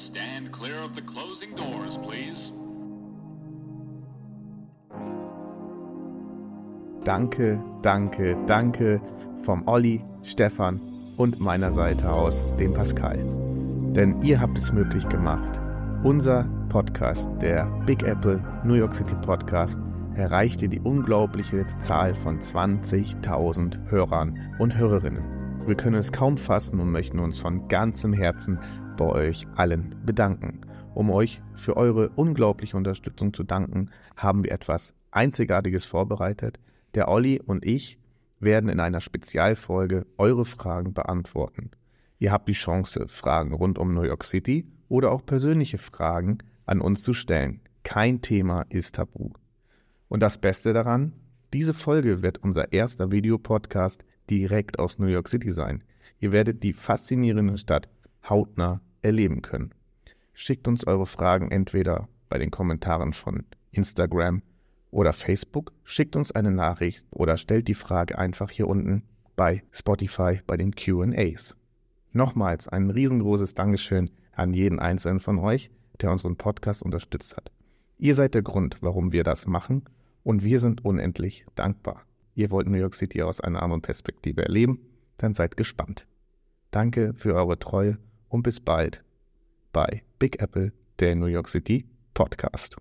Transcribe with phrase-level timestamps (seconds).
[0.00, 2.50] Stand clear of the closing doors, please.
[7.04, 9.00] Danke, danke, danke
[9.42, 10.80] vom Olli, Stefan
[11.18, 13.18] und meiner Seite aus, dem Pascal.
[13.94, 15.60] Denn ihr habt es möglich gemacht.
[16.02, 19.78] Unser Podcast, der Big Apple New York City Podcast,
[20.14, 25.39] erreichte die unglaubliche Zahl von 20.000 Hörern und Hörerinnen.
[25.70, 28.58] Wir können es kaum fassen und möchten uns von ganzem Herzen
[28.96, 30.62] bei euch allen bedanken.
[30.94, 36.58] Um euch für eure unglaubliche Unterstützung zu danken, haben wir etwas Einzigartiges vorbereitet.
[36.94, 38.00] Der Olli und ich
[38.40, 41.70] werden in einer Spezialfolge eure Fragen beantworten.
[42.18, 46.80] Ihr habt die Chance, Fragen rund um New York City oder auch persönliche Fragen an
[46.80, 47.60] uns zu stellen.
[47.84, 49.30] Kein Thema ist tabu.
[50.08, 51.12] Und das Beste daran,
[51.52, 55.82] diese Folge wird unser erster Videopodcast direkt aus New York City sein.
[56.20, 57.88] Ihr werdet die faszinierende Stadt
[58.28, 59.72] hautnah erleben können.
[60.32, 64.42] Schickt uns eure Fragen entweder bei den Kommentaren von Instagram
[64.90, 69.02] oder Facebook, schickt uns eine Nachricht oder stellt die Frage einfach hier unten
[69.36, 71.56] bei Spotify bei den QAs.
[72.12, 77.50] Nochmals ein riesengroßes Dankeschön an jeden einzelnen von euch, der unseren Podcast unterstützt hat.
[77.98, 79.84] Ihr seid der Grund, warum wir das machen
[80.22, 82.02] und wir sind unendlich dankbar.
[82.40, 84.80] Ihr wollt New York City aus einer anderen Perspektive erleben,
[85.18, 86.06] dann seid gespannt.
[86.70, 87.98] Danke für eure Treue
[88.30, 89.04] und bis bald
[89.74, 92.80] bei Big Apple, der New York City Podcast.